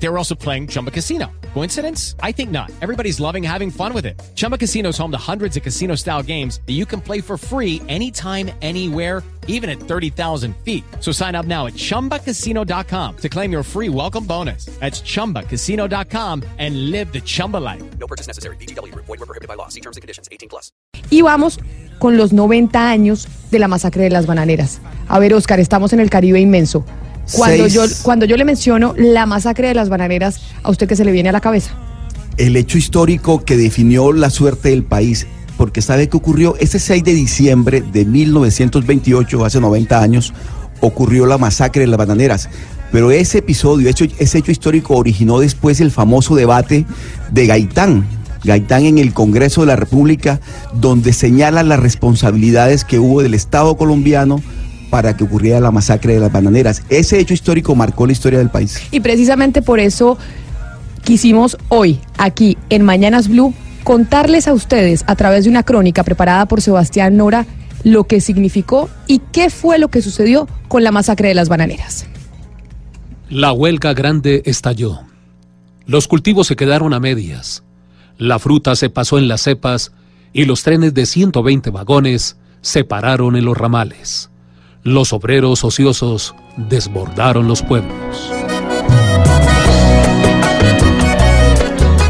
[0.00, 1.30] They were also playing Chumba Casino.
[1.54, 2.14] Coincidence?
[2.22, 2.70] I think not.
[2.80, 4.20] Everybody's loving having fun with it.
[4.36, 7.36] Chumba Casino is home to hundreds of casino style games that you can play for
[7.36, 10.84] free anytime, anywhere, even at 30,000 feet.
[11.00, 14.66] So sign up now at chumbacasino.com to claim your free welcome bonus.
[14.78, 17.82] That's chumbacasino.com and live the Chumba life.
[17.98, 18.56] No purchase necessary.
[18.56, 18.94] BGW.
[18.94, 19.68] Void were prohibited by law.
[19.68, 20.28] See terms and conditions.
[20.30, 20.70] 18 plus.
[21.10, 21.58] Y vamos
[21.98, 24.80] con los 90 años de la masacre de las bananeras.
[25.08, 26.84] A ver, Oscar, estamos en el Caribe inmenso.
[27.32, 27.74] Cuando Seis.
[27.74, 31.12] yo, cuando yo le menciono la masacre de las bananeras, ¿a usted qué se le
[31.12, 31.74] viene a la cabeza?
[32.38, 37.04] el hecho histórico que definió la suerte del país, porque sabe que ocurrió ese 6
[37.04, 40.32] de diciembre de 1928, hace 90 años,
[40.80, 42.48] ocurrió la masacre de las bananeras.
[42.92, 46.86] Pero ese episodio, ese, ese hecho histórico originó después el famoso debate
[47.32, 48.06] de Gaitán.
[48.44, 50.40] Gaitán en el Congreso de la República,
[50.72, 54.40] donde señala las responsabilidades que hubo del Estado colombiano
[54.90, 56.82] para que ocurriera la masacre de las bananeras.
[56.88, 58.80] Ese hecho histórico marcó la historia del país.
[58.90, 60.18] Y precisamente por eso
[61.04, 66.46] quisimos hoy, aquí en Mañanas Blue, contarles a ustedes a través de una crónica preparada
[66.46, 67.46] por Sebastián Nora
[67.84, 72.06] lo que significó y qué fue lo que sucedió con la masacre de las bananeras.
[73.30, 75.00] La huelga grande estalló.
[75.86, 77.62] Los cultivos se quedaron a medias.
[78.16, 79.92] La fruta se pasó en las cepas
[80.32, 84.30] y los trenes de 120 vagones se pararon en los ramales.
[84.84, 88.32] Los obreros ociosos desbordaron los pueblos.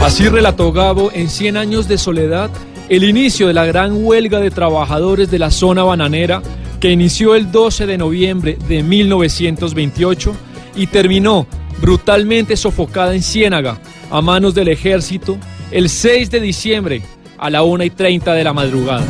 [0.00, 2.50] Así relató Gabo en 100 años de soledad
[2.88, 6.42] el inicio de la gran huelga de trabajadores de la zona bananera
[6.80, 10.34] que inició el 12 de noviembre de 1928
[10.74, 11.46] y terminó
[11.80, 13.78] brutalmente sofocada en Ciénaga
[14.10, 15.38] a manos del ejército
[15.70, 17.02] el 6 de diciembre
[17.38, 19.04] a la 1 y 30 de la madrugada.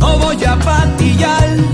[0.00, 1.67] No voy a patillar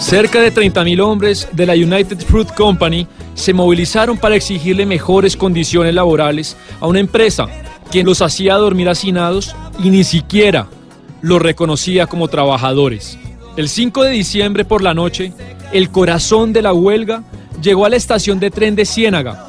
[0.00, 5.94] Cerca de 30.000 hombres de la United Fruit Company se movilizaron para exigirle mejores condiciones
[5.94, 7.46] laborales a una empresa
[7.90, 10.66] quien los hacía dormir hacinados y ni siquiera
[11.22, 13.18] los reconocía como trabajadores.
[13.56, 15.32] El 5 de diciembre por la noche,
[15.72, 17.22] el corazón de la huelga
[17.60, 19.46] llegó a la estación de tren de Ciénaga.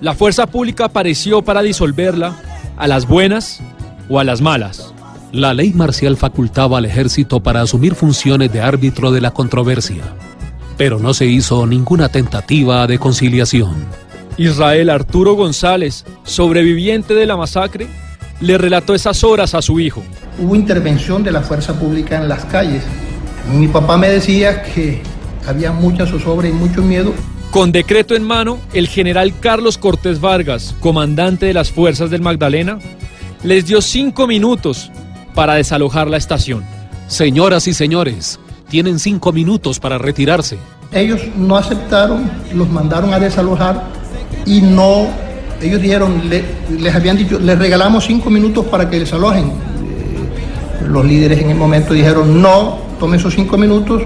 [0.00, 2.36] La fuerza pública apareció para disolverla
[2.76, 3.60] a las buenas
[4.08, 4.94] o a las malas.
[5.32, 10.02] La ley marcial facultaba al ejército para asumir funciones de árbitro de la controversia,
[10.76, 13.76] pero no se hizo ninguna tentativa de conciliación.
[14.38, 17.86] Israel Arturo González, sobreviviente de la masacre,
[18.40, 20.02] le relató esas horas a su hijo.
[20.36, 22.82] hubo intervención de la fuerza pública en las calles.
[23.54, 25.00] Mi papá me decía que
[25.46, 27.14] había mucha zozobra y mucho miedo.
[27.52, 32.80] Con decreto en mano, el general Carlos Cortés Vargas, comandante de las fuerzas del Magdalena,
[33.44, 34.90] les dio cinco minutos
[35.40, 36.62] para desalojar la estación.
[37.06, 40.58] Señoras y señores, tienen cinco minutos para retirarse.
[40.92, 43.84] Ellos no aceptaron, los mandaron a desalojar
[44.44, 45.06] y no,
[45.62, 46.44] ellos dijeron, le-
[46.78, 49.46] les habían dicho, les regalamos cinco minutos para que desalojen.
[49.46, 54.02] Eh, Los líderes en el momento dijeron, no, tome esos cinco minutos,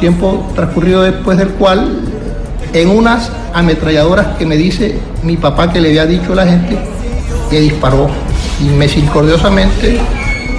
[0.00, 2.00] tiempo transcurrido después del cual,
[2.72, 6.76] en unas ametralladoras que me dice mi papá que le había dicho a la gente,
[7.50, 8.08] que disparó
[8.60, 10.00] y misericordiosamente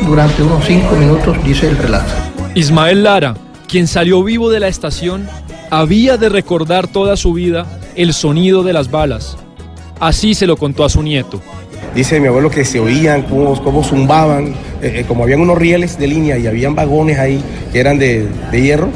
[0.05, 2.11] durante unos cinco minutos, dice el relato.
[2.55, 3.35] Ismael Lara,
[3.67, 5.27] quien salió vivo de la estación,
[5.69, 7.65] había de recordar toda su vida
[7.95, 9.37] el sonido de las balas.
[9.99, 11.41] Así se lo contó a su nieto.
[11.95, 14.49] Dice mi abuelo que se oían, cómo, cómo zumbaban,
[14.81, 17.41] eh, eh, como habían unos rieles de línea y habían vagones ahí
[17.71, 18.89] que eran de, de hierro.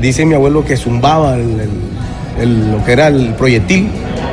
[0.00, 3.88] Dice mi abuelo que zumbaba el- el- el- lo que era el proyectil,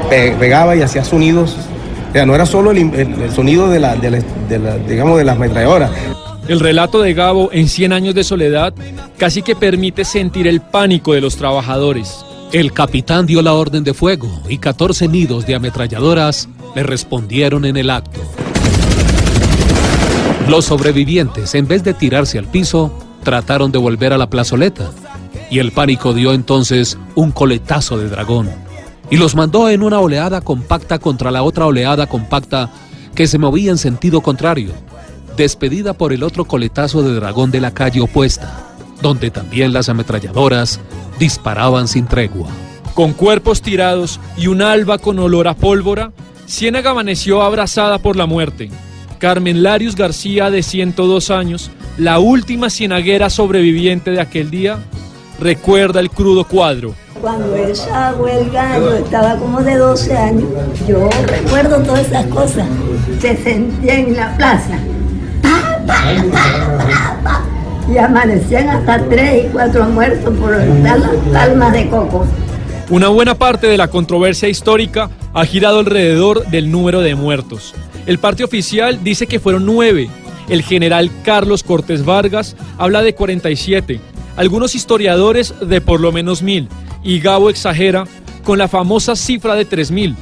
[0.10, 1.56] pe- pegaba y hacía sonidos.
[2.10, 4.78] O sea, no era solo el, el- el sonido de la, de la- de la-
[4.78, 5.92] digamos, de las ametralladoras.
[6.48, 8.74] El relato de Gabo en 100 años de soledad
[9.18, 12.26] casi que permite sentir el pánico de los trabajadores.
[12.52, 17.78] El capitán dio la orden de fuego y 14 nidos de ametralladoras le respondieron en
[17.78, 18.20] el acto.
[20.48, 22.92] Los sobrevivientes, en vez de tirarse al piso,
[23.24, 24.90] trataron de volver a la plazoleta.
[25.52, 28.50] Y el pánico dio entonces un coletazo de dragón.
[29.10, 32.70] Y los mandó en una oleada compacta contra la otra oleada compacta
[33.16, 34.72] que se movía en sentido contrario,
[35.36, 40.80] despedida por el otro coletazo de dragón de la calle opuesta, donde también las ametralladoras
[41.18, 42.48] disparaban sin tregua.
[42.94, 46.12] Con cuerpos tirados y un alba con olor a pólvora,
[46.48, 48.72] Ciénaga amaneció abrazada por la muerte.
[49.20, 54.80] Carmen Larius García, de 102 años, la última cienaguera sobreviviente de aquel día,
[55.40, 56.96] recuerda el crudo cuadro.
[57.22, 60.50] Cuando esa huelga yo estaba como de 12 años.
[60.88, 62.66] Yo recuerdo todas esas cosas.
[63.20, 64.80] Se sentían en la plaza.
[65.42, 67.44] Pa, pa, pa,
[67.92, 71.02] y amanecían hasta tres y cuatro muertos por las
[71.34, 72.26] palmas de coco.
[72.90, 77.76] Una buena parte de la controversia histórica ha girado alrededor del número de muertos.
[78.06, 80.10] El parte oficial dice que fueron nueve.
[80.48, 84.00] El general Carlos Cortés Vargas habla de 47.
[84.38, 86.70] Algunos historiadores de por lo menos mil.
[87.04, 88.06] Y Gabo exagera
[88.44, 90.16] con la famosa cifra de 3000.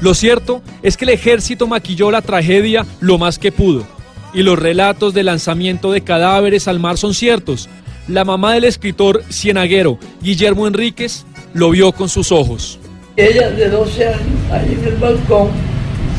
[0.00, 3.84] Lo cierto es que el ejército maquilló la tragedia lo más que pudo
[4.32, 7.68] y los relatos de lanzamiento de cadáveres al mar son ciertos.
[8.06, 12.78] La mamá del escritor cienaguero Guillermo Enríquez lo vio con sus ojos.
[13.16, 14.20] Ella de 12 años,
[14.52, 15.48] ahí en el balcón,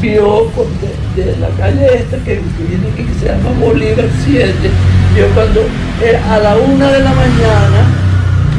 [0.02, 0.52] vio
[1.16, 4.54] de, la calle esta que viene aquí, que se llama Bolívar 7,
[5.16, 5.62] vio cuando
[6.04, 8.09] eh, a la una de la mañana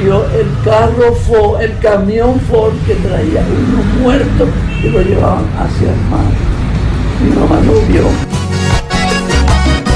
[0.09, 4.49] el carro Ford, el camión Ford que traía unos muertos
[4.83, 6.25] y lo llevaban hacia el mar.
[7.23, 8.03] Mi lo vio.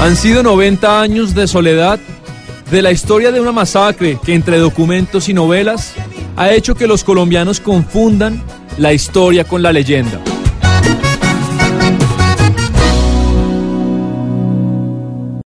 [0.01, 1.99] Han sido 90 años de soledad
[2.69, 5.93] de la historia de una masacre que entre documentos y novelas
[6.37, 8.43] ha hecho que los colombianos confundan
[8.77, 10.34] la historia con la leyenda.